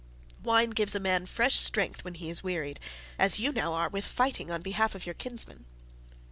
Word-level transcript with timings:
Wine 0.41 0.71
gives 0.71 0.95
a 0.95 0.99
man 0.99 1.27
fresh 1.27 1.57
strength 1.57 2.03
when 2.03 2.15
he 2.15 2.31
is 2.31 2.41
wearied, 2.43 2.79
as 3.19 3.37
you 3.37 3.51
now 3.51 3.73
are 3.73 3.87
with 3.87 4.03
fighting 4.03 4.49
on 4.49 4.63
behalf 4.63 4.95
of 4.95 5.05
your 5.05 5.13
kinsmen." 5.13 5.65